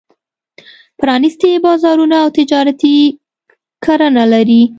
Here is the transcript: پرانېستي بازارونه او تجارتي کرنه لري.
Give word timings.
پرانېستي 0.99 1.51
بازارونه 1.65 2.15
او 2.23 2.27
تجارتي 2.37 2.95
کرنه 3.85 4.23
لري. 4.33 4.61